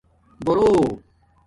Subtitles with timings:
[0.45, 0.83] بررݸ